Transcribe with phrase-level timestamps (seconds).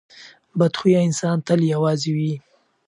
[0.59, 2.33] بد خویه انسان تل یوازې وي.